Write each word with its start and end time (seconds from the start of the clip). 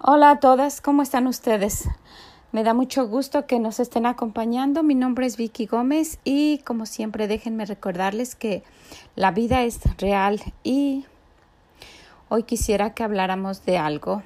Hola 0.00 0.30
a 0.30 0.38
todas, 0.38 0.80
¿cómo 0.80 1.02
están 1.02 1.26
ustedes? 1.26 1.88
Me 2.52 2.62
da 2.62 2.72
mucho 2.72 3.08
gusto 3.08 3.48
que 3.48 3.58
nos 3.58 3.80
estén 3.80 4.06
acompañando. 4.06 4.84
Mi 4.84 4.94
nombre 4.94 5.26
es 5.26 5.36
Vicky 5.36 5.66
Gómez 5.66 6.20
y 6.22 6.58
como 6.58 6.86
siempre 6.86 7.26
déjenme 7.26 7.66
recordarles 7.66 8.36
que 8.36 8.62
la 9.16 9.32
vida 9.32 9.64
es 9.64 9.80
real 9.96 10.40
y 10.62 11.04
hoy 12.28 12.44
quisiera 12.44 12.94
que 12.94 13.02
habláramos 13.02 13.64
de 13.64 13.76
algo 13.76 14.22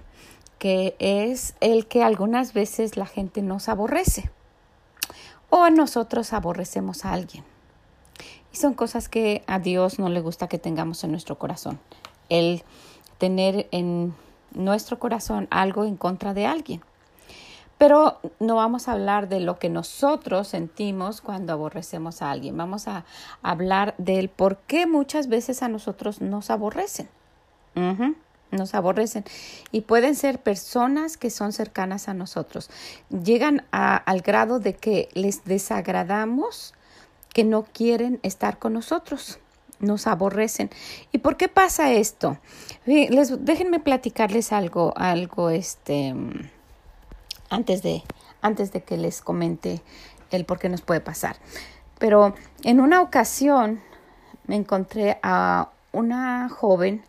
que 0.59 0.95
es 0.99 1.55
el 1.61 1.87
que 1.87 2.03
algunas 2.03 2.53
veces 2.53 2.99
la 2.99 3.07
gente 3.07 3.41
nos 3.41 3.71
aborrece 3.71 4.31
o 5.49 5.71
nosotros 5.71 6.35
aborrecemos 6.35 7.07
a 7.07 7.15
alguien. 7.15 7.45
Y 8.53 8.59
son 8.59 8.75
cosas 8.75 9.09
que 9.09 9.43
a 9.47 9.59
Dios 9.59 9.99
no 9.99 10.11
le 10.11 10.21
gusta 10.21 10.49
que 10.49 10.59
tengamos 10.59 11.03
en 11.03 11.13
nuestro 11.13 11.39
corazón. 11.39 11.81
El 12.29 12.63
tener 13.17 13.69
en 13.71 14.13
nuestro 14.55 14.99
corazón 14.99 15.49
algo 15.51 15.85
en 15.85 15.97
contra 15.97 16.35
de 16.35 16.47
alguien. 16.47 16.83
Pero 17.79 18.21
no 18.39 18.57
vamos 18.57 18.87
a 18.87 18.93
hablar 18.93 19.29
de 19.29 19.41
lo 19.41 19.59
que 19.59 19.69
nosotros 19.69 20.47
sentimos 20.47 21.21
cuando 21.21 21.53
aborrecemos 21.53 22.23
a 22.23 22.31
alguien. 22.31 22.57
Vamos 22.57 22.87
a 22.87 23.05
hablar 23.43 23.95
del 23.99 24.29
por 24.29 24.59
qué 24.59 24.87
muchas 24.87 25.27
veces 25.27 25.65
a 25.65 25.69
nosotros 25.69 26.21
nos 26.21 26.51
aborrecen. 26.51 27.09
nos 28.53 28.75
aborrecen. 28.75 29.25
Y 29.73 29.81
pueden 29.81 30.15
ser 30.15 30.41
personas 30.41 31.17
que 31.17 31.31
son 31.31 31.53
cercanas 31.53 32.09
a 32.09 32.15
nosotros. 32.15 32.71
Llegan 33.11 33.65
al 33.73 34.21
grado 34.21 34.61
de 34.61 34.75
que 34.75 35.09
les 35.15 35.45
desagradamos, 35.45 36.75
que 37.35 37.43
no 37.43 37.65
quieren 37.65 38.21
estar 38.23 38.59
con 38.61 38.75
nosotros 38.75 39.41
nos 39.83 40.07
aborrecen. 40.07 40.71
¿Y 41.13 41.19
por 41.19 41.37
qué 41.37 41.49
pasa 41.49 41.93
esto? 41.93 42.39
Les, 42.87 43.45
déjenme 43.45 43.81
platicarles 43.81 44.53
algo, 44.53 44.95
algo 44.97 45.51
este, 45.51 46.15
antes 47.51 47.83
de, 47.83 48.03
antes 48.41 48.73
de 48.73 48.83
que 48.83 48.97
les 48.97 49.21
comente 49.21 49.83
el 50.31 50.45
por 50.47 50.59
qué 50.59 50.69
nos 50.69 50.81
puede 50.81 51.01
pasar. 51.01 51.37
Pero 51.99 52.35
en 52.63 52.81
una 52.81 53.03
ocasión 53.03 53.81
me 54.47 54.57
encontré 54.57 55.19
a 55.23 55.71
una 55.93 56.49
joven 56.49 57.03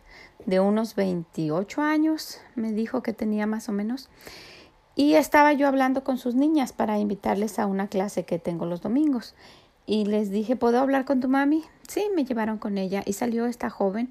de 0.46 0.60
unos 0.60 0.94
28 0.94 1.80
años, 1.80 2.38
me 2.54 2.72
dijo 2.72 3.02
que 3.02 3.12
tenía 3.12 3.46
más 3.46 3.68
o 3.68 3.72
menos, 3.72 4.10
y 4.94 5.14
estaba 5.14 5.52
yo 5.52 5.66
hablando 5.66 6.04
con 6.04 6.18
sus 6.18 6.34
niñas 6.34 6.72
para 6.72 6.98
invitarles 6.98 7.58
a 7.58 7.66
una 7.66 7.88
clase 7.88 8.24
que 8.24 8.38
tengo 8.38 8.66
los 8.66 8.82
domingos 8.82 9.34
y 9.86 10.04
les 10.06 10.30
dije, 10.30 10.56
¿puedo 10.56 10.78
hablar 10.78 11.04
con 11.04 11.20
tu 11.20 11.28
mami? 11.28 11.62
Sí, 11.88 12.06
me 12.14 12.24
llevaron 12.24 12.58
con 12.58 12.78
ella 12.78 13.02
y 13.04 13.12
salió 13.12 13.46
esta 13.46 13.70
joven 13.70 14.10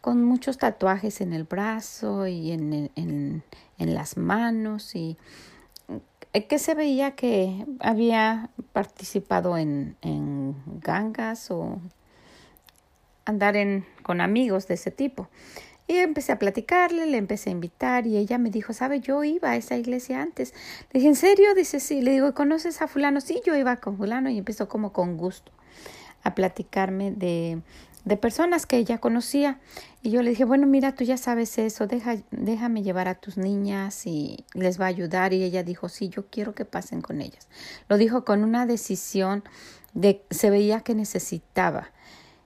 con 0.00 0.24
muchos 0.24 0.58
tatuajes 0.58 1.20
en 1.20 1.32
el 1.32 1.44
brazo 1.44 2.26
y 2.26 2.50
en, 2.50 2.90
en, 2.96 3.42
en 3.78 3.94
las 3.94 4.16
manos 4.16 4.96
y 4.96 5.16
eh, 6.32 6.46
que 6.46 6.58
se 6.58 6.74
veía 6.74 7.12
que 7.12 7.66
había 7.78 8.50
participado 8.72 9.58
en, 9.58 9.96
en 10.00 10.56
gangas 10.80 11.50
o 11.50 11.78
andar 13.24 13.56
en, 13.56 13.84
con 14.02 14.20
amigos 14.20 14.66
de 14.66 14.74
ese 14.74 14.90
tipo. 14.90 15.28
Y 15.86 15.96
empecé 15.96 16.32
a 16.32 16.38
platicarle, 16.38 17.06
le 17.06 17.16
empecé 17.16 17.50
a 17.50 17.52
invitar 17.52 18.06
y 18.06 18.16
ella 18.16 18.38
me 18.38 18.50
dijo, 18.50 18.72
¿sabe? 18.72 19.00
Yo 19.00 19.24
iba 19.24 19.50
a 19.50 19.56
esa 19.56 19.76
iglesia 19.76 20.22
antes. 20.22 20.54
Le 20.92 20.98
dije, 20.98 21.08
¿en 21.08 21.16
serio? 21.16 21.54
Dice, 21.54 21.80
sí. 21.80 22.00
Le 22.02 22.12
digo, 22.12 22.34
¿conoces 22.34 22.80
a 22.82 22.88
fulano? 22.88 23.20
Sí, 23.20 23.42
yo 23.44 23.56
iba 23.56 23.76
con 23.76 23.96
fulano 23.96 24.30
y 24.30 24.38
empezó 24.38 24.68
como 24.68 24.92
con 24.92 25.16
gusto 25.16 25.52
a 26.22 26.34
platicarme 26.34 27.10
de, 27.10 27.60
de 28.04 28.16
personas 28.16 28.64
que 28.64 28.76
ella 28.76 28.98
conocía. 28.98 29.58
Y 30.02 30.10
yo 30.10 30.22
le 30.22 30.30
dije, 30.30 30.44
bueno, 30.44 30.66
mira, 30.66 30.94
tú 30.94 31.04
ya 31.04 31.16
sabes 31.16 31.58
eso, 31.58 31.86
deja, 31.86 32.16
déjame 32.30 32.82
llevar 32.82 33.08
a 33.08 33.16
tus 33.16 33.36
niñas 33.36 34.06
y 34.06 34.44
les 34.54 34.80
va 34.80 34.84
a 34.86 34.88
ayudar. 34.88 35.32
Y 35.32 35.42
ella 35.42 35.62
dijo, 35.62 35.88
sí, 35.88 36.08
yo 36.08 36.26
quiero 36.28 36.54
que 36.54 36.64
pasen 36.64 37.00
con 37.02 37.20
ellas. 37.20 37.48
Lo 37.88 37.96
dijo 37.96 38.24
con 38.24 38.44
una 38.44 38.66
decisión 38.66 39.42
de, 39.94 40.24
se 40.30 40.50
veía 40.50 40.80
que 40.80 40.94
necesitaba 40.94 41.90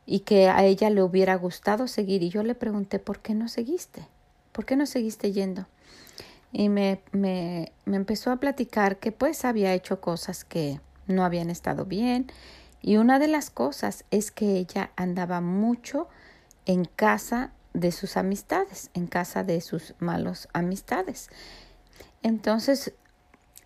y 0.07 0.21
que 0.21 0.49
a 0.49 0.65
ella 0.65 0.89
le 0.89 1.03
hubiera 1.03 1.35
gustado 1.35 1.89
seguir. 1.89 2.23
Y 2.23 2.31
yo 2.31 2.43
le 2.43 2.55
pregunté, 2.55 2.99
¿por 2.99 3.19
qué 3.19 3.35
no 3.35 3.49
seguiste? 3.49 4.07
¿Por 4.53 4.65
qué 4.65 4.77
no 4.77 4.87
seguiste 4.87 5.33
yendo? 5.33 5.67
Y 6.53 6.69
me, 6.69 7.01
me, 7.13 7.73
me 7.85 7.97
empezó 7.97 8.31
a 8.31 8.37
platicar 8.37 8.99
que 8.99 9.13
pues 9.13 9.45
había 9.45 9.75
hecho 9.75 10.01
cosas 10.01 10.45
que 10.45 10.81
no 11.07 11.25
habían 11.25 11.51
estado 11.51 11.85
bien. 11.85 12.31
Y 12.81 12.97
una 12.97 13.19
de 13.19 13.29
las 13.29 13.51
cosas 13.51 14.05
es 14.11 14.31
que 14.31 14.57
ella 14.57 14.91
andaba 14.97 15.41
mucho 15.41 16.09
en 16.67 16.85
casa 16.85 17.51
de 17.75 17.93
sus 17.93 18.17
amistades, 18.17 18.91
en 18.95 19.07
casa 19.07 19.45
de 19.45 19.61
sus 19.61 19.95
malos 19.99 20.49
amistades. 20.53 21.29
Entonces 22.23 22.95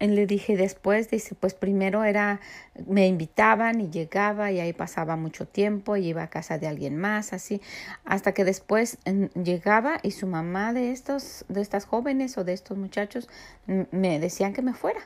le 0.00 0.26
dije 0.26 0.56
después, 0.56 1.10
dice, 1.10 1.34
pues 1.34 1.54
primero 1.54 2.04
era, 2.04 2.40
me 2.86 3.06
invitaban 3.06 3.80
y 3.80 3.90
llegaba 3.90 4.50
y 4.50 4.58
ahí 4.58 4.72
pasaba 4.72 5.16
mucho 5.16 5.46
tiempo 5.46 5.96
y 5.96 6.08
iba 6.08 6.22
a 6.22 6.30
casa 6.30 6.58
de 6.58 6.66
alguien 6.66 6.96
más, 6.96 7.32
así, 7.32 7.60
hasta 8.04 8.32
que 8.32 8.44
después 8.44 8.98
llegaba 9.34 9.98
y 10.02 10.12
su 10.12 10.26
mamá 10.26 10.72
de 10.72 10.90
estos, 10.90 11.44
de 11.48 11.60
estas 11.60 11.84
jóvenes 11.84 12.38
o 12.38 12.44
de 12.44 12.54
estos 12.54 12.78
muchachos 12.78 13.28
me 13.66 14.18
decían 14.18 14.54
que 14.54 14.62
me 14.62 14.74
fuera. 14.74 15.00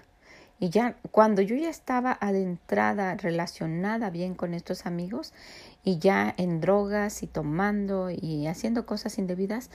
Y 0.61 0.71
ya 0.71 0.97
cuando 1.11 1.43
yo 1.43 1.57
ya 1.57 1.69
estaba 1.69 2.17
adentrada, 2.21 3.17
relacionada 3.17 4.11
bien 4.11 4.35
con 4.35 4.55
estos 4.55 4.87
amigos 4.87 5.33
y 5.83 5.99
ya 5.99 6.33
en 6.37 6.61
drogas 6.61 7.23
y 7.25 7.27
tomando 7.27 8.11
y 8.11 8.47
haciendo 8.47 8.87
cosas 8.87 9.19
indebidas, 9.19 9.71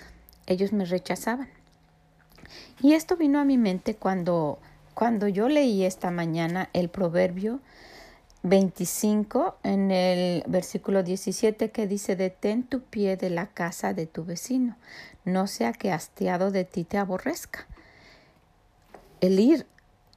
ellos 0.47 0.72
me 0.72 0.86
rechazaban. 0.86 1.50
Y 2.81 2.94
esto 2.94 3.18
vino 3.18 3.40
a 3.40 3.46
mi 3.46 3.57
mente 3.57 3.96
cuando 3.96 4.59
cuando 4.99 5.29
yo 5.29 5.47
leí 5.47 5.85
esta 5.85 6.11
mañana 6.11 6.69
el 6.73 6.89
proverbio 6.89 7.61
25 8.43 9.55
en 9.63 9.91
el 9.91 10.43
versículo 10.45 11.03
17 11.03 11.71
que 11.71 11.87
dice, 11.87 12.17
detén 12.17 12.63
tu 12.63 12.81
pie 12.81 13.15
de 13.15 13.29
la 13.29 13.47
casa 13.47 13.93
de 13.93 14.07
tu 14.07 14.25
vecino, 14.25 14.75
no 15.23 15.47
sea 15.47 15.71
que 15.71 15.93
hastiado 15.93 16.51
de 16.51 16.65
ti 16.65 16.83
te 16.83 16.97
aborrezca. 16.97 17.65
El 19.21 19.39
ir 19.39 19.67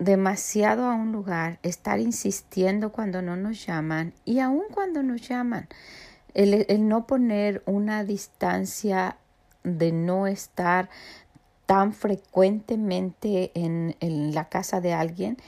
demasiado 0.00 0.86
a 0.86 0.96
un 0.96 1.12
lugar, 1.12 1.60
estar 1.62 2.00
insistiendo 2.00 2.90
cuando 2.90 3.22
no 3.22 3.36
nos 3.36 3.64
llaman 3.64 4.12
y 4.24 4.40
aun 4.40 4.64
cuando 4.74 5.04
nos 5.04 5.20
llaman, 5.28 5.68
el, 6.34 6.66
el 6.68 6.88
no 6.88 7.06
poner 7.06 7.62
una 7.66 8.02
distancia 8.02 9.16
de 9.62 9.92
no 9.92 10.26
estar 10.26 10.90
tan 11.72 11.94
frecuentemente 11.94 13.50
en, 13.54 14.34
la 14.34 14.50
casa 14.50 14.82
de 14.82 14.92
alguien 14.92 15.38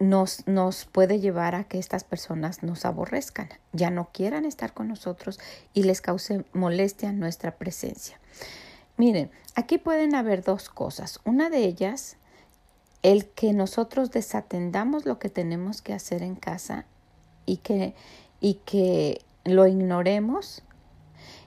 nos, 0.00 0.44
nos 0.48 0.86
puede 0.86 1.20
llevar 1.20 1.54
a 1.54 1.62
que 1.62 1.78
estas 1.78 2.02
personas 2.02 2.64
nos 2.64 2.84
aborrezcan, 2.84 3.48
ya 3.72 3.90
no 3.90 4.08
quieran 4.12 4.44
estar 4.44 4.74
con 4.74 4.88
nosotros 4.88 5.38
y 5.72 5.84
les 5.84 6.00
cause 6.00 6.44
molestia 6.52 7.12
nuestra 7.12 7.52
presencia. 7.52 8.18
Miren, 8.96 9.30
aquí 9.54 9.78
pueden 9.78 10.16
haber 10.16 10.42
dos 10.42 10.68
cosas. 10.68 11.20
Una 11.24 11.48
de 11.48 11.58
ellas, 11.58 12.16
el 13.04 13.26
que 13.26 13.52
nosotros 13.52 14.10
desatendamos 14.10 15.06
lo 15.06 15.20
que 15.20 15.28
tenemos 15.28 15.80
que 15.80 15.92
hacer 15.92 16.24
en 16.24 16.34
casa 16.34 16.86
y 17.46 17.58
que, 17.58 17.94
y 18.40 18.54
que 18.54 19.24
lo 19.44 19.68
ignoremos. 19.68 20.64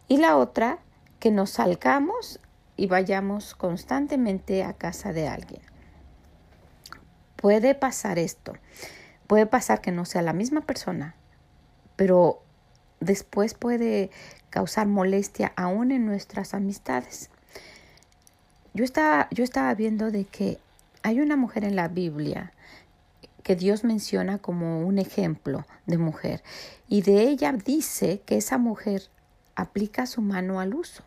Y 0.07 0.15
la 0.15 0.37
otra, 0.37 0.79
que 1.19 1.31
nos 1.31 1.49
salgamos 1.49 2.39
y 2.77 2.87
vayamos 2.87 3.55
constantemente 3.55 4.63
a 4.63 4.73
casa 4.73 5.13
de 5.13 5.27
alguien. 5.27 5.61
Puede 7.35 7.75
pasar 7.75 8.19
esto, 8.19 8.53
puede 9.27 9.45
pasar 9.45 9.81
que 9.81 9.91
no 9.91 10.05
sea 10.05 10.21
la 10.21 10.33
misma 10.33 10.61
persona, 10.61 11.15
pero 11.95 12.41
después 12.99 13.53
puede 13.53 14.09
causar 14.49 14.87
molestia 14.87 15.53
aún 15.55 15.91
en 15.91 16.05
nuestras 16.05 16.53
amistades. 16.53 17.29
Yo 18.73 18.83
estaba, 18.83 19.27
yo 19.31 19.43
estaba 19.43 19.73
viendo 19.75 20.11
de 20.11 20.25
que 20.25 20.59
hay 21.03 21.19
una 21.19 21.37
mujer 21.37 21.63
en 21.63 21.75
la 21.75 21.87
Biblia 21.87 22.51
que 23.43 23.55
Dios 23.55 23.83
menciona 23.83 24.39
como 24.39 24.81
un 24.81 24.97
ejemplo 24.97 25.65
de 25.85 25.97
mujer 25.97 26.41
y 26.87 27.03
de 27.03 27.21
ella 27.21 27.53
dice 27.53 28.21
que 28.25 28.37
esa 28.37 28.57
mujer 28.57 29.03
aplica 29.55 30.07
su 30.07 30.21
mano 30.21 30.59
al 30.59 30.73
uso 30.73 31.03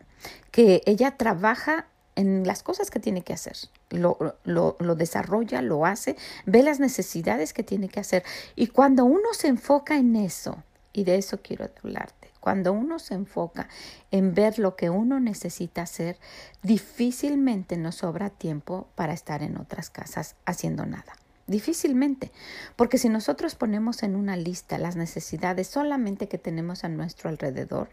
que 0.51 0.81
ella 0.85 1.17
trabaja 1.17 1.87
en 2.15 2.45
las 2.45 2.63
cosas 2.63 2.91
que 2.91 2.99
tiene 2.99 3.21
que 3.21 3.33
hacer, 3.33 3.55
lo, 3.89 4.17
lo, 4.43 4.75
lo, 4.79 4.95
desarrolla, 4.95 5.61
lo 5.61 5.85
hace, 5.85 6.17
ve 6.45 6.63
las 6.63 6.79
necesidades 6.79 7.53
que 7.53 7.63
tiene 7.63 7.87
que 7.87 8.01
hacer. 8.01 8.23
Y 8.55 8.67
cuando 8.67 9.05
uno 9.05 9.33
se 9.33 9.47
enfoca 9.47 9.97
en 9.97 10.17
eso, 10.17 10.61
y 10.91 11.05
de 11.05 11.15
eso 11.15 11.41
quiero 11.41 11.69
hablarte, 11.81 12.29
cuando 12.39 12.73
uno 12.73 12.99
se 12.99 13.13
enfoca 13.13 13.69
en 14.11 14.33
ver 14.33 14.59
lo 14.59 14.75
que 14.75 14.89
uno 14.89 15.19
necesita 15.19 15.83
hacer, 15.83 16.17
difícilmente 16.61 17.77
nos 17.77 17.95
sobra 17.95 18.29
tiempo 18.29 18.87
para 18.95 19.13
estar 19.13 19.43
en 19.43 19.57
otras 19.57 19.89
casas 19.89 20.35
haciendo 20.45 20.85
nada. 20.85 21.13
Difícilmente, 21.49 22.31
porque 22.75 22.97
si 22.97 23.09
nosotros 23.09 23.55
ponemos 23.55 24.03
en 24.03 24.15
una 24.15 24.37
lista 24.37 24.77
las 24.77 24.95
necesidades 24.95 25.67
solamente 25.67 26.27
que 26.27 26.37
tenemos 26.37 26.83
a 26.83 26.89
nuestro 26.89 27.29
alrededor, 27.29 27.89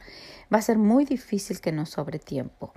va 0.52 0.58
a 0.58 0.62
ser 0.62 0.78
muy 0.78 1.04
difícil 1.04 1.60
que 1.60 1.72
nos 1.72 1.90
sobre 1.90 2.18
tiempo 2.18 2.72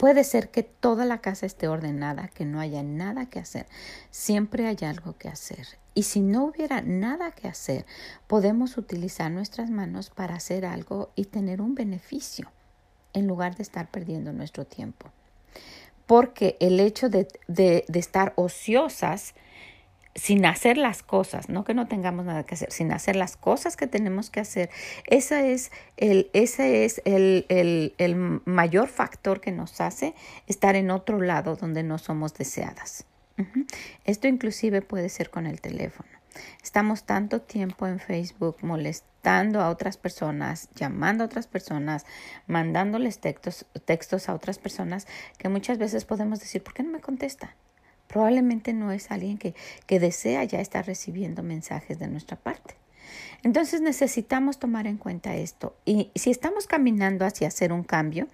Puede 0.00 0.24
ser 0.24 0.50
que 0.50 0.62
toda 0.62 1.04
la 1.04 1.18
casa 1.18 1.44
esté 1.44 1.68
ordenada, 1.68 2.28
que 2.28 2.46
no 2.46 2.58
haya 2.58 2.82
nada 2.82 3.26
que 3.26 3.38
hacer. 3.38 3.66
Siempre 4.10 4.66
hay 4.66 4.78
algo 4.80 5.18
que 5.18 5.28
hacer. 5.28 5.66
Y 5.92 6.04
si 6.04 6.22
no 6.22 6.46
hubiera 6.46 6.80
nada 6.80 7.32
que 7.32 7.48
hacer, 7.48 7.84
podemos 8.26 8.78
utilizar 8.78 9.30
nuestras 9.30 9.68
manos 9.68 10.08
para 10.08 10.36
hacer 10.36 10.64
algo 10.64 11.10
y 11.16 11.26
tener 11.26 11.60
un 11.60 11.74
beneficio 11.74 12.50
en 13.12 13.26
lugar 13.26 13.56
de 13.56 13.62
estar 13.62 13.90
perdiendo 13.90 14.32
nuestro 14.32 14.64
tiempo. 14.64 15.12
Porque 16.10 16.56
el 16.58 16.80
hecho 16.80 17.08
de, 17.08 17.28
estar 17.94 18.32
ociosas 18.34 19.36
sin 20.16 20.44
hacer 20.44 20.76
las 20.76 21.04
cosas, 21.04 21.48
no 21.48 21.62
que 21.62 21.72
no 21.72 21.86
tengamos 21.86 22.26
nada 22.26 22.42
que 22.42 22.56
hacer, 22.56 22.72
sin 22.72 22.90
hacer 22.90 23.14
las 23.14 23.36
cosas 23.36 23.76
que 23.76 23.86
tenemos 23.86 24.28
que 24.28 24.40
hacer, 24.40 24.70
ese 25.06 25.52
es 25.52 25.70
el, 25.98 26.28
es 26.32 26.58
el, 26.58 27.46
el, 27.48 27.94
el 27.96 28.16
mayor 28.44 28.88
factor 28.88 29.40
que 29.40 29.52
nos 29.52 29.80
hace 29.80 30.16
estar 30.48 30.74
en 30.74 30.90
otro 30.90 31.20
lado 31.20 31.54
donde 31.54 31.84
no 31.84 31.96
somos 31.96 32.34
deseadas. 32.34 33.06
Esto 34.04 34.26
inclusive 34.26 34.82
puede 34.82 35.10
ser 35.10 35.30
con 35.30 35.46
el 35.46 35.60
teléfono. 35.60 36.10
Estamos 36.60 37.04
tanto 37.04 37.40
tiempo 37.40 37.86
en 37.86 38.00
Facebook 38.00 38.56
a 39.24 39.68
otras 39.68 39.96
personas, 39.96 40.68
llamando 40.74 41.24
a 41.24 41.26
otras 41.26 41.46
personas, 41.46 42.06
mandándoles 42.46 43.18
textos, 43.18 43.66
textos 43.84 44.28
a 44.28 44.34
otras 44.34 44.58
personas 44.58 45.06
que 45.38 45.48
muchas 45.48 45.78
veces 45.78 46.04
podemos 46.04 46.40
decir, 46.40 46.62
¿por 46.62 46.72
qué 46.72 46.82
no 46.82 46.90
me 46.90 47.00
contesta? 47.00 47.54
Probablemente 48.06 48.72
no 48.72 48.90
es 48.92 49.10
alguien 49.10 49.38
que, 49.38 49.54
que 49.86 50.00
desea 50.00 50.42
ya 50.44 50.60
estar 50.60 50.86
recibiendo 50.86 51.42
mensajes 51.42 51.98
de 51.98 52.08
nuestra 52.08 52.36
parte. 52.36 52.74
Entonces 53.42 53.80
necesitamos 53.80 54.58
tomar 54.58 54.86
en 54.86 54.96
cuenta 54.96 55.36
esto. 55.36 55.76
Y 55.84 56.10
si 56.14 56.30
estamos 56.30 56.66
caminando 56.66 57.24
hacia 57.24 57.48
hacer 57.48 57.72
un 57.72 57.84
cambio, 57.84 58.26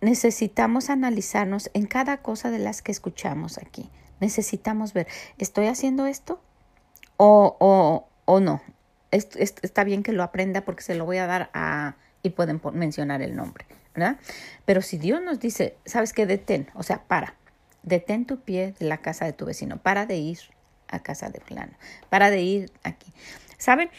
necesitamos 0.00 0.90
analizarnos 0.90 1.70
en 1.74 1.86
cada 1.86 2.18
cosa 2.18 2.50
de 2.50 2.58
las 2.58 2.82
que 2.82 2.92
escuchamos 2.92 3.58
aquí. 3.58 3.90
Necesitamos 4.20 4.92
ver, 4.92 5.08
¿estoy 5.38 5.66
haciendo 5.66 6.06
esto? 6.06 6.40
¿O, 7.16 7.56
o, 7.58 8.06
o 8.26 8.40
no? 8.40 8.62
Está 9.12 9.84
bien 9.84 10.02
que 10.02 10.12
lo 10.12 10.22
aprenda 10.22 10.62
porque 10.62 10.82
se 10.82 10.94
lo 10.94 11.04
voy 11.04 11.18
a 11.18 11.26
dar 11.26 11.50
a... 11.54 11.96
y 12.22 12.30
pueden 12.30 12.60
mencionar 12.72 13.22
el 13.22 13.36
nombre, 13.36 13.66
¿verdad? 13.94 14.16
Pero 14.64 14.82
si 14.82 14.98
Dios 14.98 15.22
nos 15.22 15.38
dice, 15.38 15.76
¿sabes 15.84 16.12
qué? 16.12 16.26
Detén, 16.26 16.68
o 16.74 16.82
sea, 16.82 17.02
para 17.04 17.36
detén 17.82 18.24
tu 18.26 18.40
pie 18.40 18.74
de 18.78 18.86
la 18.86 18.98
casa 18.98 19.24
de 19.24 19.32
tu 19.32 19.44
vecino, 19.44 19.76
para 19.78 20.06
de 20.06 20.16
ir 20.16 20.38
a 20.88 21.00
casa 21.00 21.30
de 21.30 21.40
fulano, 21.40 21.72
para 22.08 22.30
de 22.30 22.42
ir 22.42 22.72
aquí. 22.82 23.12
¿Saben? 23.58 23.90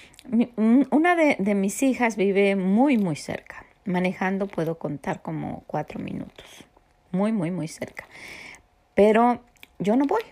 Una 0.92 1.16
de, 1.16 1.38
de 1.40 1.56
mis 1.56 1.82
hijas 1.84 2.18
vive 2.18 2.56
muy, 2.56 2.98
muy 2.98 3.16
cerca. 3.16 3.66
Manejando 3.86 4.48
puedo 4.48 4.78
contar 4.78 5.22
como 5.22 5.64
cuatro 5.68 6.00
minutos. 6.00 6.66
Muy, 7.12 7.32
muy, 7.32 7.50
muy 7.52 7.68
cerca. 7.68 8.06
Pero 8.94 9.42
yo 9.80 9.96
no 9.96 10.06
voy. 10.06 10.24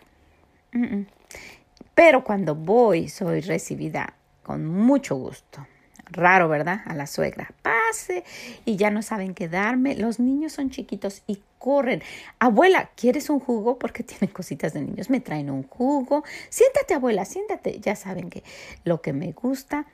Pero 1.96 2.24
cuando 2.24 2.56
voy 2.56 3.08
soy 3.08 3.42
recibida 3.42 4.16
con 4.44 4.66
mucho 4.66 5.16
gusto. 5.16 5.66
Raro, 6.12 6.50
¿verdad? 6.50 6.82
A 6.86 6.94
la 6.94 7.08
suegra. 7.08 7.54
Pase 7.62 8.24
y 8.66 8.76
ya 8.76 8.92
no 8.92 9.02
saben 9.02 9.34
qué 9.34 9.48
darme. 9.48 9.96
Los 9.96 10.20
niños 10.20 10.52
son 10.52 10.70
chiquitos 10.70 11.24
y 11.26 11.42
corren. 11.58 12.04
Abuela, 12.40 12.90
¿quieres 12.96 13.30
un 13.30 13.40
jugo? 13.40 13.80
Porque 13.80 14.04
tienen 14.04 14.30
cositas 14.30 14.74
de 14.74 14.82
niños. 14.82 15.10
Me 15.10 15.22
traen 15.22 15.50
un 15.50 15.64
jugo. 15.64 16.24
Siéntate, 16.50 16.94
abuela, 16.94 17.24
siéntate. 17.24 17.80
Ya 17.80 17.96
saben 17.96 18.30
que 18.30 18.44
lo 18.84 19.02
que 19.02 19.14
me 19.14 19.32
gusta. 19.32 19.88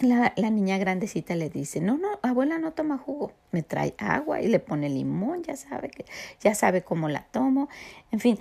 La, 0.00 0.32
la, 0.36 0.50
niña 0.50 0.78
grandecita 0.78 1.34
le 1.34 1.50
dice, 1.50 1.80
no, 1.80 1.98
no, 1.98 2.20
abuela 2.22 2.58
no 2.58 2.70
toma 2.70 2.98
jugo, 2.98 3.32
me 3.50 3.64
trae 3.64 3.96
agua 3.98 4.40
y 4.40 4.46
le 4.46 4.60
pone 4.60 4.88
limón, 4.88 5.42
ya 5.42 5.56
sabe 5.56 5.90
que, 5.90 6.04
ya 6.40 6.54
sabe 6.54 6.82
cómo 6.82 7.08
la 7.08 7.24
tomo. 7.24 7.68
En 8.12 8.20
fin, 8.20 8.38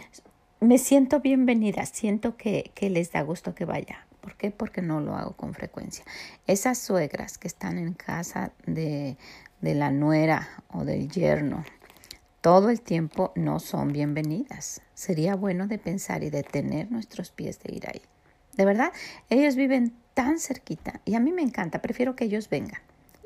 me 0.60 0.78
siento 0.78 1.20
bienvenida, 1.20 1.84
siento 1.88 2.38
que, 2.38 2.70
que 2.76 2.92
les 2.92 3.12
da 3.12 3.24
gusto 3.24 3.56
que 3.56 3.66
vaya. 3.66 4.06
¿Por 4.28 4.36
qué? 4.36 4.52
Porque 4.52 4.82
no 4.82 5.00
lo 5.00 5.16
hago 5.16 5.38
con 5.38 5.54
frecuencia. 5.54 6.04
Esas 6.48 6.80
suegras 6.80 7.38
que 7.38 7.48
están 7.48 7.78
en 7.78 7.94
casa 7.94 8.52
de, 8.66 9.16
de 9.62 9.74
la 9.74 9.90
nuera 9.90 10.50
o 10.68 10.84
del 10.84 11.10
yerno 11.10 11.64
todo 12.42 12.70
el 12.70 12.82
tiempo 12.82 13.32
no 13.36 13.62
son 13.62 13.94
bienvenidas. 13.94 14.82
Sería 14.94 15.36
bueno 15.36 15.68
de 15.68 15.78
pensar 15.78 16.26
y 16.26 16.30
de 16.30 16.44
tener 16.44 16.92
nuestros 16.92 17.32
pies 17.32 17.60
de 17.64 17.74
ir 17.74 17.88
ahí. 17.88 18.02
De 18.58 18.66
verdad, 18.66 18.92
ellos 19.30 19.56
viven 19.56 19.94
tan 20.14 20.40
cerquita 20.40 21.00
y 21.06 21.16
a 21.16 21.22
mí 21.22 21.32
me 21.32 21.42
encanta, 21.42 21.82
prefiero 21.82 22.18
que 22.18 22.26
ellos 22.26 22.50
vengan. 22.50 22.82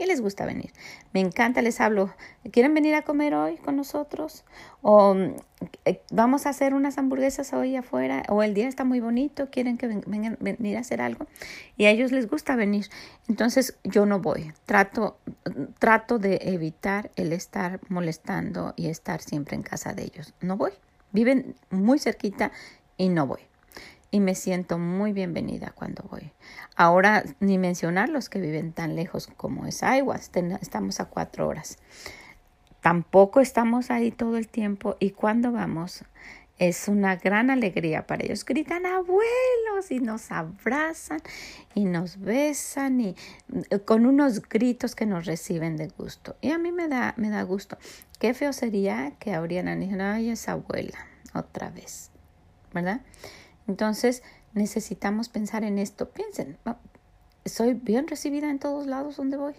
Les 0.07 0.19
gusta 0.19 0.45
venir. 0.45 0.71
Me 1.13 1.19
encanta, 1.19 1.61
les 1.61 1.79
hablo, 1.79 2.13
¿quieren 2.51 2.73
venir 2.73 2.95
a 2.95 3.03
comer 3.03 3.35
hoy 3.35 3.57
con 3.57 3.75
nosotros? 3.75 4.43
O 4.81 5.15
eh, 5.85 6.01
vamos 6.11 6.45
a 6.45 6.49
hacer 6.49 6.73
unas 6.73 6.97
hamburguesas 6.97 7.53
hoy 7.53 7.75
afuera, 7.75 8.23
o 8.27 8.41
el 8.41 8.53
día 8.53 8.67
está 8.67 8.83
muy 8.83 8.99
bonito, 8.99 9.49
quieren 9.51 9.77
que 9.77 9.87
vengan 9.87 10.37
venir 10.39 10.77
a 10.77 10.79
hacer 10.79 11.01
algo. 11.01 11.27
Y 11.77 11.85
a 11.85 11.91
ellos 11.91 12.11
les 12.11 12.27
gusta 12.27 12.55
venir. 12.55 12.87
Entonces 13.29 13.77
yo 13.83 14.05
no 14.05 14.19
voy. 14.19 14.51
Trato, 14.65 15.17
trato 15.79 16.17
de 16.17 16.39
evitar 16.43 17.11
el 17.15 17.31
estar 17.31 17.79
molestando 17.87 18.73
y 18.75 18.87
estar 18.87 19.21
siempre 19.21 19.55
en 19.55 19.61
casa 19.61 19.93
de 19.93 20.03
ellos. 20.03 20.33
No 20.41 20.57
voy. 20.57 20.71
Viven 21.11 21.55
muy 21.69 21.99
cerquita 21.99 22.51
y 22.97 23.09
no 23.09 23.27
voy 23.27 23.50
y 24.11 24.19
me 24.19 24.35
siento 24.35 24.77
muy 24.77 25.13
bienvenida 25.13 25.71
cuando 25.73 26.03
voy. 26.03 26.31
Ahora, 26.75 27.23
ni 27.39 27.57
mencionar 27.57 28.09
los 28.09 28.29
que 28.29 28.39
viven 28.39 28.73
tan 28.73 28.95
lejos 28.95 29.29
como 29.37 29.65
es 29.65 29.81
Iowa, 29.81 30.17
estamos 30.17 30.99
a 30.99 31.05
cuatro 31.05 31.47
horas. 31.47 31.79
Tampoco 32.81 33.39
estamos 33.39 33.89
ahí 33.89 34.11
todo 34.11 34.37
el 34.37 34.47
tiempo 34.47 34.97
y 34.99 35.11
cuando 35.11 35.51
vamos 35.51 36.03
es 36.57 36.87
una 36.87 37.15
gran 37.15 37.49
alegría 37.49 38.05
para 38.05 38.23
ellos. 38.23 38.45
Gritan 38.45 38.85
abuelos 38.85 39.89
y 39.89 39.99
nos 39.99 40.31
abrazan 40.31 41.19
y 41.73 41.85
nos 41.85 42.19
besan 42.19 43.01
y 43.01 43.15
eh, 43.71 43.79
con 43.79 44.05
unos 44.05 44.41
gritos 44.47 44.93
que 44.93 45.07
nos 45.07 45.25
reciben 45.25 45.75
de 45.77 45.87
gusto. 45.87 46.35
Y 46.41 46.51
a 46.51 46.59
mí 46.59 46.71
me 46.71 46.87
da, 46.87 47.15
me 47.17 47.29
da 47.29 47.41
gusto. 47.43 47.77
Qué 48.19 48.33
feo 48.33 48.53
sería 48.53 49.13
que 49.19 49.33
abrieran 49.33 49.81
y 49.81 49.85
dijeran, 49.85 50.15
ay, 50.15 50.29
es 50.29 50.47
abuela, 50.49 51.07
otra 51.33 51.71
vez, 51.71 52.11
¿verdad? 52.73 53.01
Entonces 53.71 54.21
necesitamos 54.53 55.29
pensar 55.29 55.63
en 55.63 55.79
esto. 55.79 56.09
Piensen, 56.09 56.57
soy 57.45 57.73
bien 57.73 58.05
recibida 58.05 58.49
en 58.49 58.59
todos 58.59 58.85
lados 58.85 59.15
donde 59.15 59.37
voy. 59.37 59.53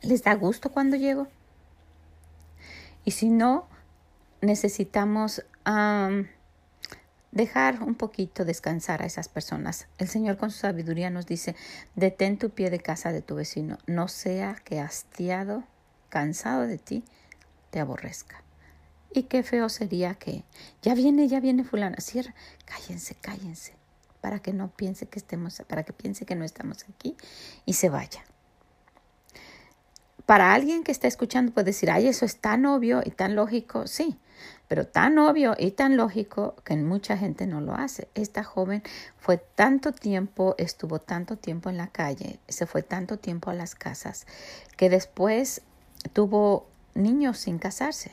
¿Les 0.00 0.22
da 0.22 0.34
gusto 0.34 0.70
cuando 0.70 0.96
llego? 0.96 1.28
Y 3.04 3.10
si 3.10 3.28
no, 3.28 3.66
necesitamos 4.40 5.44
dejar 7.30 7.82
un 7.82 7.94
poquito 7.94 8.46
descansar 8.46 9.02
a 9.02 9.06
esas 9.06 9.28
personas. 9.28 9.86
El 9.98 10.08
Señor 10.08 10.38
con 10.38 10.50
su 10.50 10.60
sabiduría 10.60 11.10
nos 11.10 11.26
dice, 11.26 11.54
detén 11.94 12.38
tu 12.38 12.48
pie 12.48 12.70
de 12.70 12.80
casa 12.80 13.12
de 13.12 13.20
tu 13.20 13.34
vecino, 13.34 13.76
no 13.86 14.08
sea 14.08 14.54
que 14.64 14.80
hastiado, 14.80 15.64
cansado 16.08 16.66
de 16.66 16.78
ti, 16.78 17.04
te 17.70 17.80
aborrezca. 17.80 18.42
Y 19.12 19.24
qué 19.24 19.42
feo 19.42 19.68
sería 19.68 20.14
que 20.14 20.44
ya 20.82 20.94
viene, 20.94 21.26
ya 21.28 21.40
viene 21.40 21.64
fulana, 21.64 21.96
cierra, 22.00 22.34
cállense, 22.64 23.16
cállense, 23.16 23.74
para 24.20 24.38
que 24.38 24.52
no 24.52 24.68
piense 24.68 25.06
que 25.06 25.18
estemos, 25.18 25.62
para 25.66 25.82
que 25.82 25.92
piense 25.92 26.24
que 26.24 26.36
no 26.36 26.44
estamos 26.44 26.84
aquí 26.84 27.16
y 27.66 27.72
se 27.72 27.88
vaya. 27.88 28.24
Para 30.26 30.54
alguien 30.54 30.84
que 30.84 30.92
está 30.92 31.08
escuchando 31.08 31.52
puede 31.52 31.66
decir, 31.66 31.90
ay, 31.90 32.06
eso 32.06 32.24
es 32.24 32.36
tan 32.36 32.64
obvio 32.66 33.02
y 33.04 33.10
tan 33.10 33.34
lógico, 33.34 33.88
sí, 33.88 34.16
pero 34.68 34.86
tan 34.86 35.18
obvio 35.18 35.56
y 35.58 35.72
tan 35.72 35.96
lógico 35.96 36.54
que 36.64 36.76
mucha 36.76 37.16
gente 37.16 37.48
no 37.48 37.60
lo 37.60 37.74
hace. 37.74 38.06
Esta 38.14 38.44
joven 38.44 38.84
fue 39.18 39.38
tanto 39.38 39.90
tiempo, 39.90 40.54
estuvo 40.56 41.00
tanto 41.00 41.36
tiempo 41.36 41.68
en 41.68 41.76
la 41.76 41.88
calle, 41.88 42.38
se 42.46 42.66
fue 42.66 42.84
tanto 42.84 43.18
tiempo 43.18 43.50
a 43.50 43.54
las 43.54 43.74
casas, 43.74 44.28
que 44.76 44.88
después 44.88 45.62
tuvo 46.12 46.68
niños 46.94 47.38
sin 47.38 47.58
casarse. 47.58 48.12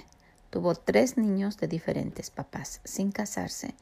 Tuvo 0.50 0.75
tres 0.75 1.18
niños 1.18 1.58
de 1.58 1.68
diferentes 1.68 2.30
papás 2.30 2.82
sin 2.84 3.12
casarse 3.12 3.75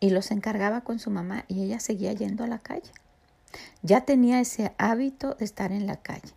y 0.00 0.10
los 0.10 0.30
encargaba 0.30 0.82
con 0.82 0.98
su 0.98 1.10
mamá 1.10 1.44
y 1.48 1.62
ella 1.62 1.80
seguía 1.80 2.12
yendo 2.12 2.44
a 2.44 2.48
la 2.48 2.58
calle. 2.58 2.90
Ya 3.82 4.02
tenía 4.02 4.40
ese 4.40 4.74
hábito 4.78 5.34
de 5.34 5.44
estar 5.44 5.72
en 5.72 5.86
la 5.86 5.96
calle. 5.96 6.34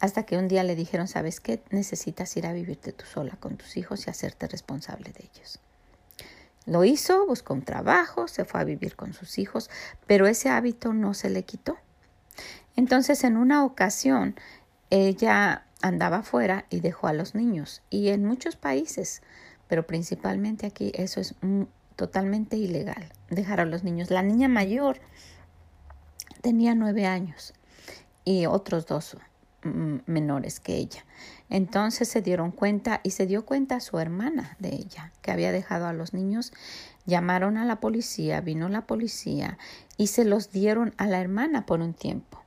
Hasta 0.00 0.24
que 0.24 0.36
un 0.36 0.48
día 0.48 0.64
le 0.64 0.74
dijeron, 0.74 1.08
¿sabes 1.08 1.40
qué? 1.40 1.62
Necesitas 1.70 2.36
ir 2.36 2.46
a 2.46 2.52
vivirte 2.52 2.92
tú 2.92 3.06
sola 3.06 3.36
con 3.40 3.56
tus 3.56 3.76
hijos 3.76 4.06
y 4.06 4.10
hacerte 4.10 4.46
responsable 4.46 5.12
de 5.12 5.30
ellos. 5.32 5.60
Lo 6.66 6.84
hizo, 6.84 7.26
buscó 7.26 7.54
un 7.54 7.62
trabajo, 7.62 8.28
se 8.28 8.44
fue 8.44 8.60
a 8.60 8.64
vivir 8.64 8.96
con 8.96 9.12
sus 9.12 9.38
hijos, 9.38 9.70
pero 10.06 10.26
ese 10.26 10.50
hábito 10.50 10.92
no 10.92 11.14
se 11.14 11.30
le 11.30 11.44
quitó. 11.44 11.78
Entonces, 12.74 13.24
en 13.24 13.36
una 13.36 13.64
ocasión, 13.64 14.34
ella 14.90 15.65
andaba 15.82 16.18
afuera 16.18 16.66
y 16.70 16.80
dejó 16.80 17.06
a 17.06 17.12
los 17.12 17.34
niños. 17.34 17.82
Y 17.90 18.08
en 18.08 18.24
muchos 18.24 18.56
países, 18.56 19.22
pero 19.68 19.86
principalmente 19.86 20.66
aquí, 20.66 20.92
eso 20.94 21.20
es 21.20 21.34
totalmente 21.96 22.56
ilegal, 22.56 23.12
dejar 23.30 23.60
a 23.60 23.64
los 23.64 23.84
niños. 23.84 24.10
La 24.10 24.22
niña 24.22 24.48
mayor 24.48 25.00
tenía 26.42 26.74
nueve 26.74 27.06
años 27.06 27.54
y 28.24 28.46
otros 28.46 28.86
dos 28.86 29.16
mm, 29.64 29.98
menores 30.06 30.60
que 30.60 30.76
ella. 30.76 31.04
Entonces 31.48 32.08
se 32.08 32.22
dieron 32.22 32.50
cuenta 32.50 33.00
y 33.02 33.10
se 33.10 33.26
dio 33.26 33.46
cuenta 33.46 33.80
su 33.80 33.98
hermana 33.98 34.56
de 34.58 34.70
ella, 34.70 35.12
que 35.22 35.30
había 35.30 35.52
dejado 35.52 35.86
a 35.86 35.92
los 35.92 36.12
niños. 36.12 36.52
Llamaron 37.06 37.56
a 37.56 37.64
la 37.64 37.80
policía, 37.80 38.40
vino 38.40 38.68
la 38.68 38.86
policía 38.86 39.58
y 39.96 40.08
se 40.08 40.24
los 40.24 40.50
dieron 40.50 40.92
a 40.98 41.06
la 41.06 41.20
hermana 41.20 41.64
por 41.64 41.80
un 41.80 41.94
tiempo. 41.94 42.45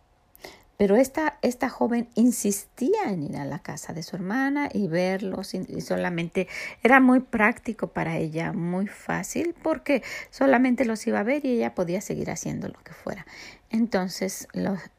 Pero 0.80 0.96
esta, 0.96 1.38
esta 1.42 1.68
joven 1.68 2.08
insistía 2.16 3.04
en 3.08 3.24
ir 3.24 3.36
a 3.36 3.44
la 3.44 3.60
casa 3.60 3.92
de 3.92 4.02
su 4.02 4.16
hermana 4.16 4.70
y 4.74 4.88
verlos 4.88 5.54
y 5.54 5.82
solamente 5.82 6.48
era 6.82 7.02
muy 7.02 7.20
práctico 7.20 7.88
para 7.88 8.16
ella, 8.16 8.54
muy 8.54 8.88
fácil, 8.88 9.54
porque 9.62 10.04
solamente 10.30 10.86
los 10.86 11.06
iba 11.06 11.20
a 11.20 11.24
ver 11.24 11.44
y 11.44 11.50
ella 11.50 11.76
podía 11.76 12.00
seguir 12.00 12.32
haciendo 12.32 12.70
lo 12.70 12.80
que 12.82 12.94
fuera. 12.94 13.26
Entonces 13.70 14.48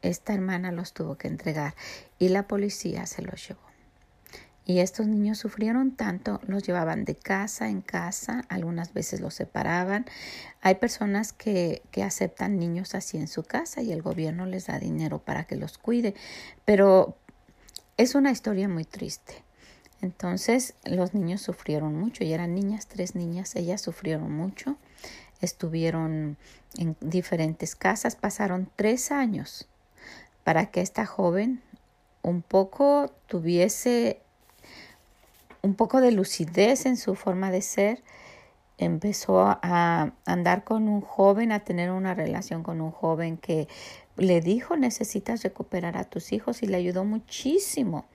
esta 0.03 0.35
hermana 0.35 0.71
los 0.71 0.93
tuvo 0.93 1.17
que 1.17 1.27
entregar 1.27 1.73
y 2.19 2.29
la 2.29 2.47
policía 2.47 3.07
se 3.07 3.23
los 3.23 3.47
llevó. 3.47 3.70
Y 4.65 4.79
estos 4.79 5.07
niños 5.07 5.39
sufrieron 5.39 5.91
tanto, 5.95 6.39
los 6.45 6.63
llevaban 6.63 7.03
de 7.03 7.15
casa 7.15 7.69
en 7.69 7.81
casa, 7.81 8.45
algunas 8.47 8.93
veces 8.93 9.19
los 9.19 9.33
separaban. 9.33 10.05
Hay 10.61 10.75
personas 10.75 11.33
que, 11.33 11.81
que 11.91 12.03
aceptan 12.03 12.59
niños 12.59 12.93
así 12.93 13.17
en 13.17 13.27
su 13.27 13.43
casa 13.43 13.81
y 13.81 13.91
el 13.91 14.01
gobierno 14.01 14.45
les 14.45 14.67
da 14.67 14.79
dinero 14.79 15.19
para 15.19 15.45
que 15.45 15.55
los 15.55 15.77
cuide, 15.77 16.13
pero 16.63 17.17
es 17.97 18.15
una 18.15 18.31
historia 18.31 18.67
muy 18.67 18.85
triste. 18.85 19.43
Entonces 20.01 20.73
los 20.83 21.13
niños 21.13 21.41
sufrieron 21.41 21.95
mucho 21.95 22.23
y 22.23 22.33
eran 22.33 22.55
niñas, 22.55 22.87
tres 22.87 23.15
niñas, 23.15 23.55
ellas 23.55 23.81
sufrieron 23.81 24.31
mucho, 24.31 24.77
estuvieron 25.41 26.37
en 26.77 26.95
diferentes 27.01 27.75
casas, 27.75 28.15
pasaron 28.15 28.69
tres 28.75 29.11
años 29.11 29.67
para 30.43 30.67
que 30.71 30.81
esta 30.81 31.05
joven 31.05 31.61
un 32.23 32.41
poco 32.41 33.11
tuviese 33.27 34.21
un 35.61 35.75
poco 35.75 36.01
de 36.01 36.11
lucidez 36.11 36.85
en 36.85 36.97
su 36.97 37.15
forma 37.15 37.51
de 37.51 37.61
ser, 37.61 38.03
empezó 38.77 39.41
a 39.41 40.11
andar 40.25 40.63
con 40.63 40.87
un 40.87 41.01
joven, 41.01 41.51
a 41.51 41.59
tener 41.59 41.91
una 41.91 42.15
relación 42.15 42.63
con 42.63 42.81
un 42.81 42.91
joven 42.91 43.37
que 43.37 43.67
le 44.17 44.41
dijo 44.41 44.75
necesitas 44.75 45.43
recuperar 45.43 45.97
a 45.97 46.03
tus 46.03 46.31
hijos 46.31 46.63
y 46.63 46.67
le 46.67 46.77
ayudó 46.77 47.05
muchísimo 47.05 48.05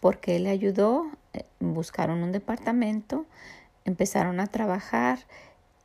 porque 0.00 0.36
él 0.36 0.44
le 0.44 0.50
ayudó, 0.50 1.10
eh, 1.32 1.44
buscaron 1.60 2.22
un 2.22 2.32
departamento, 2.32 3.26
empezaron 3.84 4.40
a 4.40 4.46
trabajar 4.46 5.18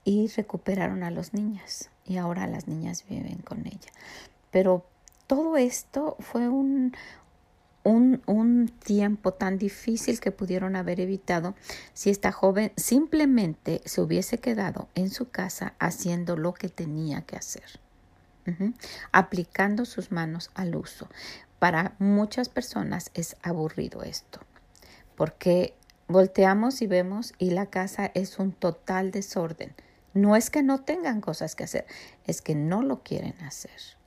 y 0.04 0.28
recuperaron 0.28 1.04
a 1.04 1.12
los 1.12 1.34
niños 1.34 1.90
y 2.06 2.18
ahora 2.18 2.48
las 2.48 2.68
niñas 2.68 3.06
viven 3.10 3.38
con 3.38 3.66
ella. 3.66 3.92
Pero 4.52 4.86
todo 5.28 5.58
esto 5.58 6.18
fue 6.20 6.50
un, 6.50 6.94
un, 7.84 8.22
un, 8.26 8.68
tiempo 8.68 9.34
tan 9.34 9.58
difícil 9.58 10.20
que 10.20 10.32
pudieron 10.32 10.76
haber 10.76 11.00
evitado 11.00 11.56
si 11.94 12.10
esta 12.10 12.32
joven 12.32 12.72
simplemente 12.76 13.82
se 13.86 14.02
hubiese 14.02 14.38
quedado 14.38 14.88
en 14.96 15.10
su 15.10 15.30
casa 15.30 15.74
haciendo 15.80 16.38
lo 16.38 16.54
que 16.54 16.70
tenía 16.70 17.22
que 17.22 17.38
hacer, 17.38 17.80
aplicando 19.12 19.86
sus 19.86 20.12
manos 20.12 20.52
al 20.54 20.76
uso. 20.76 21.08
Para 21.60 21.96
muchas 22.00 22.50
personas 22.50 23.12
es 23.14 23.36
aburrido 23.42 24.04
esto, 24.04 24.40
porque 25.16 25.74
volteamos 26.08 26.82
y 26.82 26.88
vemos 26.88 27.34
y 27.38 27.52
la 27.52 27.68
casa 27.68 28.12
es 28.14 28.40
un 28.40 28.52
total 28.52 29.12
desorden. 29.12 29.74
No 30.14 30.36
es 30.36 30.50
que 30.50 30.62
no 30.62 30.82
tengan 30.82 31.22
cosas 31.22 31.56
que 31.56 31.64
hacer, 31.64 31.86
es 32.26 32.42
que 32.42 32.54
no 32.54 32.82
lo 32.82 33.02
quieren 33.02 33.40
hacer. 33.42 34.01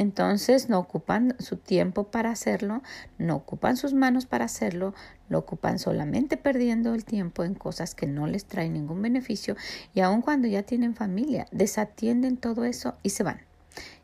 Entonces 0.00 0.70
no 0.70 0.78
ocupan 0.78 1.36
su 1.40 1.58
tiempo 1.58 2.04
para 2.04 2.30
hacerlo, 2.30 2.82
no 3.18 3.36
ocupan 3.36 3.76
sus 3.76 3.92
manos 3.92 4.24
para 4.24 4.46
hacerlo, 4.46 4.94
lo 5.28 5.38
ocupan 5.38 5.78
solamente 5.78 6.38
perdiendo 6.38 6.94
el 6.94 7.04
tiempo 7.04 7.44
en 7.44 7.52
cosas 7.52 7.94
que 7.94 8.06
no 8.06 8.26
les 8.26 8.46
traen 8.46 8.72
ningún 8.72 9.02
beneficio 9.02 9.56
y 9.92 10.00
aun 10.00 10.22
cuando 10.22 10.48
ya 10.48 10.62
tienen 10.62 10.94
familia, 10.94 11.46
desatienden 11.52 12.38
todo 12.38 12.64
eso 12.64 12.94
y 13.02 13.10
se 13.10 13.24
van. 13.24 13.42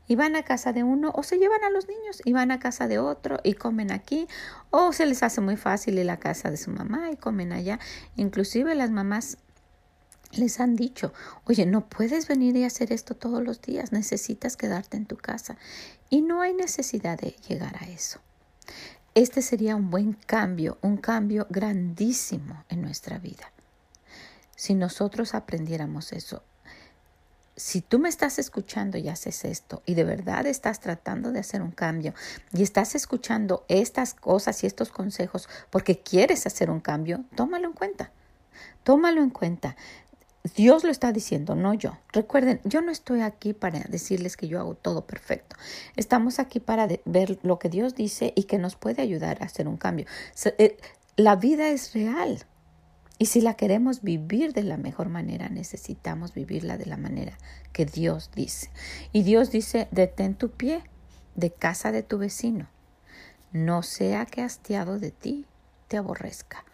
Y 0.06 0.16
van 0.16 0.36
a 0.36 0.42
casa 0.42 0.74
de 0.74 0.84
uno 0.84 1.12
o 1.14 1.22
se 1.22 1.38
llevan 1.38 1.64
a 1.64 1.70
los 1.70 1.88
niños 1.88 2.20
y 2.26 2.34
van 2.34 2.50
a 2.50 2.58
casa 2.58 2.88
de 2.88 2.98
otro 2.98 3.38
y 3.42 3.54
comen 3.54 3.90
aquí 3.90 4.28
o 4.68 4.92
se 4.92 5.06
les 5.06 5.22
hace 5.22 5.40
muy 5.40 5.56
fácil 5.56 5.98
ir 5.98 6.10
a 6.10 6.18
casa 6.18 6.50
de 6.50 6.58
su 6.58 6.70
mamá 6.70 7.10
y 7.10 7.16
comen 7.16 7.54
allá. 7.54 7.78
Inclusive 8.16 8.74
las 8.74 8.90
mamás 8.90 9.38
les 10.32 10.60
han 10.60 10.76
dicho, 10.76 11.12
oye, 11.44 11.66
no 11.66 11.88
puedes 11.88 12.28
venir 12.28 12.56
y 12.56 12.64
hacer 12.64 12.92
esto 12.92 13.14
todos 13.14 13.42
los 13.42 13.60
días, 13.62 13.92
necesitas 13.92 14.56
quedarte 14.56 14.96
en 14.96 15.06
tu 15.06 15.16
casa. 15.16 15.56
Y 16.10 16.22
no 16.22 16.40
hay 16.40 16.54
necesidad 16.54 17.18
de 17.18 17.36
llegar 17.48 17.76
a 17.82 17.88
eso. 17.88 18.20
Este 19.14 19.40
sería 19.40 19.76
un 19.76 19.90
buen 19.90 20.12
cambio, 20.12 20.78
un 20.82 20.98
cambio 20.98 21.46
grandísimo 21.48 22.64
en 22.68 22.82
nuestra 22.82 23.18
vida. 23.18 23.50
Si 24.54 24.74
nosotros 24.74 25.34
aprendiéramos 25.34 26.12
eso, 26.12 26.42
si 27.56 27.80
tú 27.80 27.98
me 27.98 28.10
estás 28.10 28.38
escuchando 28.38 28.98
y 28.98 29.08
haces 29.08 29.46
esto 29.46 29.82
y 29.86 29.94
de 29.94 30.04
verdad 30.04 30.46
estás 30.46 30.80
tratando 30.80 31.32
de 31.32 31.40
hacer 31.40 31.62
un 31.62 31.70
cambio 31.70 32.12
y 32.52 32.62
estás 32.62 32.94
escuchando 32.94 33.64
estas 33.68 34.12
cosas 34.12 34.62
y 34.62 34.66
estos 34.66 34.90
consejos 34.90 35.48
porque 35.70 35.98
quieres 35.98 36.46
hacer 36.46 36.70
un 36.70 36.80
cambio, 36.80 37.24
tómalo 37.34 37.68
en 37.68 37.72
cuenta. 37.72 38.10
Tómalo 38.84 39.22
en 39.22 39.30
cuenta. 39.30 39.76
Dios 40.54 40.84
lo 40.84 40.90
está 40.90 41.12
diciendo, 41.12 41.54
no 41.54 41.74
yo. 41.74 41.98
Recuerden, 42.12 42.60
yo 42.64 42.82
no 42.82 42.92
estoy 42.92 43.22
aquí 43.22 43.52
para 43.52 43.80
decirles 43.80 44.36
que 44.36 44.48
yo 44.48 44.60
hago 44.60 44.74
todo 44.74 45.06
perfecto. 45.06 45.56
Estamos 45.96 46.38
aquí 46.38 46.60
para 46.60 46.88
ver 47.04 47.38
lo 47.42 47.58
que 47.58 47.68
Dios 47.68 47.94
dice 47.94 48.32
y 48.36 48.44
que 48.44 48.58
nos 48.58 48.76
puede 48.76 49.02
ayudar 49.02 49.38
a 49.40 49.46
hacer 49.46 49.66
un 49.66 49.76
cambio. 49.76 50.06
Eh, 50.58 50.76
la 51.16 51.36
vida 51.36 51.68
es 51.68 51.94
real. 51.94 52.44
Y 53.18 53.26
si 53.26 53.40
la 53.40 53.54
queremos 53.54 54.02
vivir 54.02 54.52
de 54.52 54.62
la 54.62 54.76
mejor 54.76 55.08
manera, 55.08 55.48
necesitamos 55.48 56.34
vivirla 56.34 56.76
de 56.76 56.84
la 56.84 56.98
manera 56.98 57.38
que 57.72 57.86
Dios 57.86 58.30
dice. 58.34 58.70
Y 59.12 59.22
Dios 59.22 59.50
dice, 59.50 59.88
detén 59.90 60.34
tu 60.34 60.50
pie 60.50 60.82
de 61.34 61.50
casa 61.50 61.92
de 61.92 62.02
tu 62.02 62.18
vecino. 62.18 62.68
No 63.52 63.82
sea 63.82 64.26
que 64.26 64.42
hastiado 64.42 64.98
de 64.98 65.12
ti 65.12 65.46
te 65.88 65.96
aborrezca. 65.96 66.64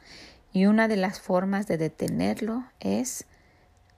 Y 0.53 0.67
una 0.67 0.89
de 0.89 0.97
las 0.97 1.21
formas 1.21 1.69
de 1.69 1.79
detenerlo 1.79 2.65
es 2.81 3.27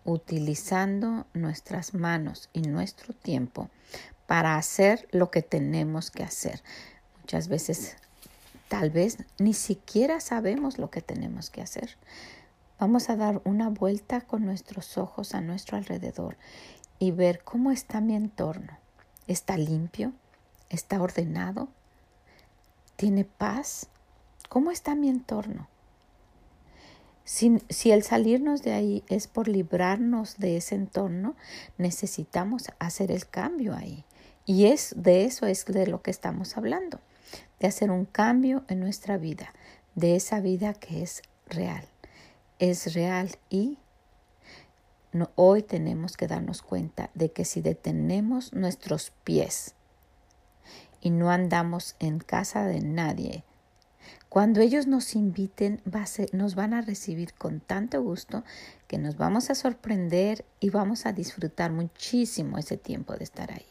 utilizando 0.05 1.27
nuestras 1.35 1.95
manos 1.95 2.49
y 2.53 2.63
nuestro 2.63 3.15
tiempo 3.15 3.71
para 4.27 4.57
hacer 4.57 5.09
lo 5.11 5.31
que 5.31 5.43
tenemos 5.43 6.11
que 6.11 6.23
hacer. 6.23 6.63
Muchas 7.21 7.49
veces 7.49 7.97
tal 8.69 8.91
vez 8.91 9.19
ni 9.39 9.55
siquiera 9.55 10.21
sabemos 10.21 10.79
lo 10.79 10.91
que 10.91 11.03
tenemos 11.03 11.51
que 11.51 11.63
hacer. 11.63 11.97
Vamos 12.79 13.09
a 13.09 13.17
dar 13.17 13.41
una 13.45 13.69
vuelta 13.69 14.21
con 14.21 14.45
nuestros 14.45 14.99
ojos 14.99 15.35
a 15.35 15.41
nuestro 15.41 15.77
alrededor 15.77 16.37
y 16.99 17.13
ver 17.13 17.43
cómo 17.45 17.71
está 17.71 18.01
mi 18.01 18.15
entorno. 18.15 18.79
¿Está 19.27 19.57
limpio? 19.57 20.13
¿Está 20.71 21.01
ordenado? 21.01 21.69
¿Tiene 22.97 23.25
paz? 23.25 23.89
¿Cómo 24.49 24.71
está 24.71 24.95
mi 24.95 25.09
entorno? 25.09 25.69
Si, 27.25 27.91
el 27.91 28.03
salirnos 28.03 28.63
de 28.63 28.73
ahí 28.75 29.03
es 29.09 29.29
por 29.29 29.49
librarnos 29.49 30.37
de 30.37 30.59
ese 30.59 30.75
entorno, 30.75 31.37
necesitamos 31.79 32.65
hacer 32.79 33.11
el 33.11 33.27
cambio 33.27 33.75
ahí. 33.75 34.05
Y 34.45 34.67
es 34.67 34.95
de 34.97 35.25
eso 35.25 35.47
es 35.47 35.65
de 35.65 35.87
lo 35.87 36.03
que 36.03 36.11
estamos 36.11 36.59
hablando, 36.59 37.01
de 37.61 37.67
hacer 37.67 37.91
un 37.91 38.05
cambio 38.05 38.63
en 38.69 38.81
nuestra 38.81 39.17
vida, 39.17 39.55
de 39.95 40.17
esa 40.17 40.41
vida 40.41 40.75
que 40.75 41.03
es 41.03 41.23
real. 41.49 41.89
Es 42.59 42.93
real 42.93 43.31
y 43.49 43.79
hoy 45.35 45.63
tenemos 45.63 46.19
que 46.19 46.27
darnos 46.27 46.61
cuenta 46.61 47.11
de 47.15 47.33
que 47.33 47.47
si 47.47 47.63
detenemos 47.63 48.53
nuestros 48.53 49.13
pies 49.25 49.75
y 51.01 51.09
no 51.09 51.31
andamos 51.31 51.97
en 52.01 52.19
casa 52.19 52.67
de 52.67 52.81
nadie, 52.81 53.45
cuando 54.29 54.61
ellos 54.61 54.87
nos 54.87 55.15
inviten, 55.15 55.81
nos 56.33 56.55
van 56.55 56.75
a 56.75 56.81
recibir 56.81 57.35
con 57.35 57.61
tanto 57.61 58.03
gusto 58.03 58.43
que 58.89 58.99
nos 58.99 59.17
vamos 59.17 59.51
a 59.51 59.55
sorprender 59.55 60.45
y 60.61 60.71
vamos 60.71 61.07
a 61.07 61.13
disfrutar 61.13 61.71
muchísimo 61.71 62.59
ese 62.59 62.77
tiempo 62.77 63.15
de 63.15 63.25
estar 63.25 63.53
ahí. 63.53 63.67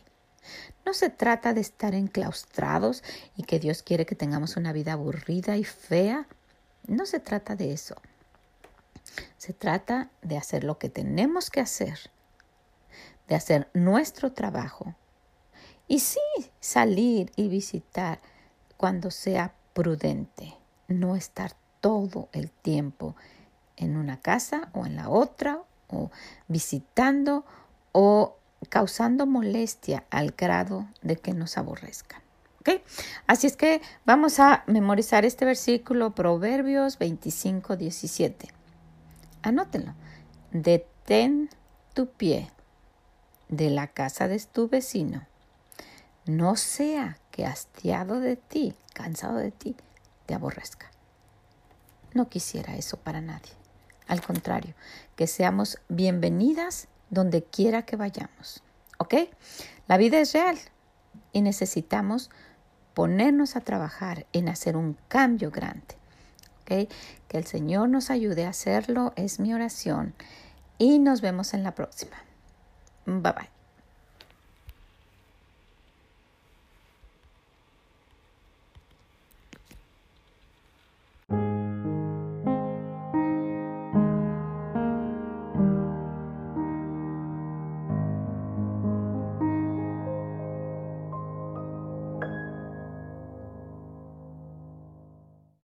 No 0.85 0.93
se 0.93 1.09
trata 1.09 1.53
de 1.53 1.61
estar 1.61 1.95
enclaustrados 1.95 3.03
y 3.35 3.43
que 3.43 3.59
Dios 3.59 3.83
quiere 3.83 4.05
que 4.05 4.15
tengamos 4.15 4.57
una 4.57 4.73
vida 4.73 4.93
aburrida 4.93 5.57
y 5.57 5.63
fea. 5.63 6.27
No 6.87 7.05
se 7.05 7.19
trata 7.19 7.55
de 7.55 7.73
eso. 7.73 7.95
Se 9.37 9.53
trata 9.53 10.09
de 10.21 10.37
hacer 10.37 10.63
lo 10.63 10.77
que 10.77 10.89
tenemos 10.89 11.49
que 11.49 11.59
hacer, 11.59 11.99
de 13.27 13.35
hacer 13.35 13.69
nuestro 13.73 14.31
trabajo 14.31 14.95
y 15.87 15.99
sí 15.99 16.19
salir 16.59 17.31
y 17.35 17.47
visitar 17.49 18.21
cuando 18.77 19.11
sea 19.11 19.53
prudente, 19.73 20.55
no 20.87 21.15
estar 21.15 21.53
todo 21.81 22.29
el 22.31 22.49
tiempo 22.49 23.15
en 23.75 23.97
una 23.97 24.19
casa 24.19 24.69
o 24.73 24.85
en 24.85 24.95
la 24.95 25.09
otra, 25.09 25.61
o 25.87 26.11
visitando 26.47 27.45
o 27.91 28.37
causando 28.69 29.25
molestia 29.25 30.05
al 30.09 30.31
grado 30.31 30.87
de 31.01 31.17
que 31.17 31.33
nos 31.33 31.57
aborrezcan. 31.57 32.23
Así 33.27 33.47
es 33.47 33.57
que 33.57 33.81
vamos 34.05 34.39
a 34.39 34.63
memorizar 34.67 35.25
este 35.25 35.43
versículo, 35.43 36.15
Proverbios 36.15 36.97
25, 36.97 37.75
17. 37.75 38.49
Anótenlo. 39.41 39.93
Detén 40.51 41.49
tu 41.93 42.07
pie 42.07 42.51
de 43.49 43.69
la 43.69 43.87
casa 43.87 44.27
de 44.27 44.39
tu 44.39 44.69
vecino. 44.69 45.25
No 46.25 46.55
sea 46.55 47.17
que 47.33 47.47
hastiado 47.47 48.19
de 48.19 48.35
ti, 48.35 48.75
cansado 48.93 49.37
de 49.37 49.49
ti, 49.49 49.75
te 50.27 50.35
aborrezca. 50.35 50.91
No 52.13 52.29
quisiera 52.29 52.75
eso 52.75 52.97
para 52.97 53.21
nadie. 53.21 53.51
Al 54.07 54.21
contrario, 54.21 54.75
que 55.15 55.25
seamos 55.25 55.79
bienvenidas 55.89 56.87
donde 57.09 57.43
quiera 57.43 57.81
que 57.81 57.95
vayamos. 57.95 58.61
¿Ok? 58.99 59.15
La 59.87 59.97
vida 59.97 60.19
es 60.19 60.33
real 60.33 60.59
y 61.31 61.41
necesitamos 61.41 62.29
ponernos 62.93 63.55
a 63.55 63.61
trabajar 63.61 64.27
en 64.31 64.47
hacer 64.47 64.77
un 64.77 64.95
cambio 65.07 65.49
grande. 65.49 65.95
¿Ok? 66.61 66.87
Que 67.27 67.37
el 67.37 67.47
Señor 67.47 67.89
nos 67.89 68.11
ayude 68.11 68.45
a 68.45 68.49
hacerlo 68.49 69.11
es 69.15 69.39
mi 69.39 69.55
oración 69.55 70.13
y 70.77 70.99
nos 70.99 71.21
vemos 71.21 71.55
en 71.55 71.63
la 71.63 71.73
próxima. 71.73 72.17
Bye 73.07 73.33
bye. 73.33 73.52